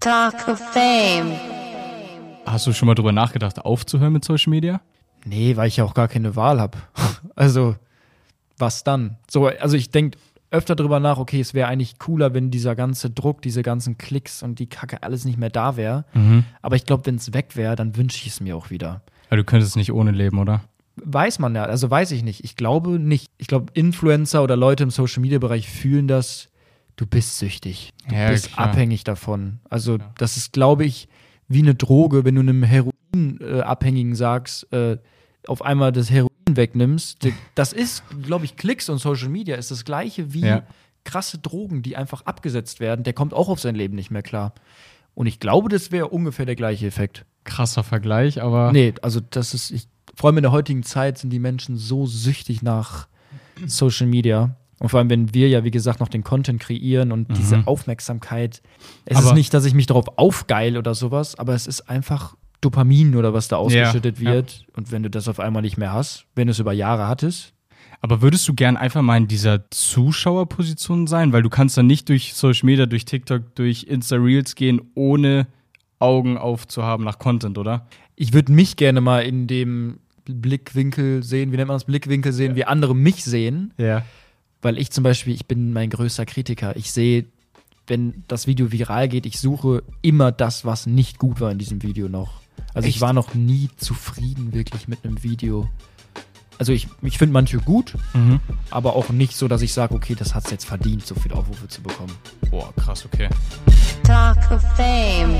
Talk 0.00 0.48
of 0.48 0.58
Fame. 0.58 1.32
Hast 2.46 2.66
du 2.66 2.72
schon 2.72 2.86
mal 2.86 2.94
drüber 2.94 3.12
nachgedacht, 3.12 3.58
aufzuhören 3.58 4.14
mit 4.14 4.24
Social 4.24 4.48
Media? 4.48 4.80
Nee, 5.26 5.56
weil 5.58 5.68
ich 5.68 5.76
ja 5.76 5.84
auch 5.84 5.92
gar 5.92 6.08
keine 6.08 6.36
Wahl 6.36 6.60
habe. 6.60 6.78
Also, 7.36 7.76
was 8.58 8.82
dann? 8.84 9.16
So, 9.30 9.46
also 9.46 9.76
ich 9.76 9.90
denke 9.90 10.18
öfter 10.50 10.74
drüber 10.74 11.00
nach, 11.00 11.18
okay, 11.18 11.40
es 11.40 11.54
wäre 11.54 11.68
eigentlich 11.68 11.98
cooler, 11.98 12.34
wenn 12.34 12.50
dieser 12.50 12.74
ganze 12.74 13.08
Druck, 13.08 13.40
diese 13.40 13.62
ganzen 13.62 13.96
Klicks 13.96 14.42
und 14.42 14.58
die 14.58 14.66
Kacke 14.66 15.02
alles 15.02 15.24
nicht 15.24 15.38
mehr 15.38 15.48
da 15.48 15.76
wäre. 15.76 16.04
Aber 16.60 16.76
ich 16.76 16.84
glaube, 16.84 17.06
wenn 17.06 17.14
es 17.14 17.32
weg 17.32 17.56
wäre, 17.56 17.76
dann 17.76 17.96
wünsche 17.96 18.18
ich 18.18 18.32
es 18.32 18.40
mir 18.40 18.56
auch 18.56 18.68
wieder. 18.68 19.02
Weil 19.28 19.38
du 19.38 19.44
könntest 19.44 19.76
nicht 19.76 19.92
ohne 19.92 20.10
leben, 20.10 20.38
oder? 20.38 20.62
Weiß 20.96 21.38
man 21.38 21.54
ja, 21.54 21.64
also 21.64 21.90
weiß 21.90 22.10
ich 22.10 22.22
nicht. 22.22 22.44
Ich 22.44 22.56
glaube 22.56 22.98
nicht. 22.98 23.30
Ich 23.38 23.46
glaube, 23.46 23.72
Influencer 23.74 24.42
oder 24.42 24.56
Leute 24.56 24.82
im 24.82 24.90
Social 24.90 25.22
Media 25.22 25.38
Bereich 25.38 25.68
fühlen 25.70 26.08
das, 26.08 26.49
du 27.00 27.06
bist 27.06 27.38
süchtig. 27.38 27.92
Du 28.08 28.14
Ja, 28.14 28.28
bist 28.30 28.52
klar. 28.52 28.68
abhängig 28.68 29.04
davon. 29.04 29.58
Also, 29.70 29.98
das 30.18 30.36
ist, 30.36 30.52
glaube 30.52 30.84
ich, 30.84 31.08
wie 31.48 31.60
eine 31.62 31.74
Droge, 31.74 32.24
wenn 32.24 32.34
du 32.34 32.42
einem 32.42 32.62
Heroinabhängigen 32.62 34.14
sagst, 34.14 34.72
äh, 34.72 34.98
auf 35.46 35.62
einmal 35.62 35.92
das 35.92 36.10
Heroin 36.10 36.30
wegnimmst. 36.50 37.26
Das 37.54 37.72
ist, 37.72 38.02
glaube 38.22 38.44
ich, 38.44 38.56
Klicks 38.56 38.88
und 38.88 38.98
Social 38.98 39.28
Media 39.28 39.56
ist 39.56 39.70
das 39.70 39.84
gleiche 39.84 40.32
wie 40.34 40.42
Ja. 40.46 40.62
krasse 41.04 41.38
Drogen, 41.38 41.82
die 41.82 41.96
einfach 41.96 42.22
abgesetzt 42.26 42.80
werden. 42.80 43.02
Der 43.04 43.12
kommt 43.14 43.32
auch 43.32 43.48
auf 43.48 43.60
sein 43.60 43.74
Leben 43.74 43.94
nicht 43.94 44.10
mehr 44.10 44.22
klar. 44.22 44.52
Und 45.14 45.26
ich 45.26 45.40
glaube, 45.40 45.68
das 45.70 45.90
wäre 45.90 46.08
ungefähr 46.08 46.46
der 46.46 46.56
gleiche 46.56 46.86
Effekt. 46.86 47.24
Krasser 47.44 47.82
Vergleich, 47.82 48.42
aber 48.42 48.70
Nee, 48.72 48.94
also 49.02 49.20
das 49.20 49.54
ist, 49.54 49.70
ich, 49.70 49.88
vor 50.14 50.28
allem 50.28 50.38
in 50.38 50.42
der 50.42 50.52
heutigen 50.52 50.82
Zeit 50.82 51.16
sind 51.18 51.30
die 51.30 51.38
Menschen 51.38 51.76
so 51.76 52.06
süchtig 52.06 52.62
nach 52.62 53.08
Social 53.66 54.06
Media. 54.06 54.56
Und 54.80 54.88
vor 54.88 54.98
allem, 54.98 55.10
wenn 55.10 55.32
wir 55.34 55.48
ja, 55.48 55.62
wie 55.62 55.70
gesagt, 55.70 56.00
noch 56.00 56.08
den 56.08 56.24
Content 56.24 56.60
kreieren 56.60 57.12
und 57.12 57.36
diese 57.36 57.62
Aufmerksamkeit. 57.66 58.62
Es 59.04 59.18
ist 59.20 59.26
Aber- 59.26 59.34
nicht, 59.34 59.54
dass 59.54 59.64
ich 59.64 59.74
mich 59.74 59.86
darauf 59.86 60.18
aufgeil 60.18 60.76
oder 60.76 60.94
sowas, 60.94 61.38
aber 61.38 61.54
es 61.54 61.68
ist 61.68 61.88
einfach 61.88 62.34
Dopamin 62.60 63.14
oder 63.14 63.32
was 63.32 63.48
da 63.48 63.56
ausgeschüttet 63.56 64.18
ja. 64.18 64.32
wird. 64.32 64.66
Und 64.74 64.90
wenn 64.90 65.02
du 65.02 65.10
das 65.10 65.28
auf 65.28 65.38
einmal 65.38 65.62
nicht 65.62 65.76
mehr 65.78 65.92
hast, 65.92 66.26
wenn 66.34 66.48
du 66.48 66.50
es 66.50 66.58
über 66.58 66.72
Jahre 66.72 67.06
hattest, 67.06 67.52
Aber 68.02 68.22
würdest 68.22 68.48
du 68.48 68.54
gern 68.54 68.78
einfach 68.78 69.02
mal 69.02 69.18
in 69.18 69.28
dieser 69.28 69.70
Zuschauerposition 69.70 71.06
sein? 71.06 71.32
Weil 71.32 71.42
du 71.42 71.50
kannst 71.50 71.76
dann 71.76 71.86
nicht 71.86 72.08
durch 72.08 72.32
Social 72.34 72.64
Media, 72.66 72.86
durch 72.86 73.04
TikTok, 73.04 73.54
durch 73.54 73.84
Insta-Reels 73.84 74.54
gehen, 74.54 74.80
ohne 74.94 75.46
Augen 75.98 76.38
aufzuhaben 76.38 77.04
nach 77.04 77.18
Content, 77.18 77.58
oder? 77.58 77.86
ich 78.16 78.34
würde 78.34 78.52
mich 78.52 78.76
gerne 78.76 79.00
mal 79.00 79.20
in 79.20 79.46
dem 79.46 79.98
Blickwinkel 80.26 81.22
sehen, 81.22 81.52
wie 81.52 81.56
nennt 81.56 81.68
man 81.68 81.76
das, 81.76 81.84
Blickwinkel 81.84 82.32
sehen, 82.32 82.54
wie 82.54 82.64
andere 82.66 82.94
mich 82.94 83.24
sehen. 83.24 83.72
Ja. 83.78 84.02
Weil 84.62 84.78
ich 84.78 84.90
zum 84.90 85.04
Beispiel, 85.04 85.34
ich 85.34 85.46
bin 85.46 85.72
mein 85.72 85.90
größter 85.90 86.26
Kritiker. 86.26 86.76
Ich 86.76 86.92
sehe, 86.92 87.24
wenn 87.86 88.24
das 88.28 88.46
Video 88.46 88.70
viral 88.72 89.08
geht, 89.08 89.26
ich 89.26 89.40
suche 89.40 89.82
immer 90.02 90.32
das, 90.32 90.64
was 90.64 90.86
nicht 90.86 91.18
gut 91.18 91.40
war 91.40 91.50
in 91.50 91.58
diesem 91.58 91.82
Video 91.82 92.08
noch. 92.08 92.40
Also 92.74 92.86
ich 92.88 92.96
Echt? 92.96 93.00
war 93.02 93.12
noch 93.12 93.34
nie 93.34 93.68
zufrieden 93.76 94.52
wirklich 94.52 94.86
mit 94.86 95.04
einem 95.04 95.22
Video. 95.22 95.68
Also 96.58 96.72
ich, 96.74 96.88
ich 97.00 97.16
finde 97.16 97.32
manche 97.32 97.56
gut, 97.58 97.94
Mhm. 98.12 98.38
aber 98.70 98.94
auch 98.94 99.08
nicht 99.08 99.34
so, 99.34 99.48
dass 99.48 99.62
ich 99.62 99.72
sage, 99.72 99.94
okay, 99.94 100.14
das 100.14 100.34
hat 100.34 100.44
es 100.44 100.50
jetzt 100.50 100.66
verdient, 100.66 101.06
so 101.06 101.14
viele 101.14 101.34
Aufrufe 101.36 101.66
zu 101.68 101.80
bekommen. 101.82 102.12
Boah, 102.50 102.70
krass, 102.76 103.06
okay. 103.06 103.30
Talk 104.04 104.36
of 104.50 104.62
Fame. 104.76 105.34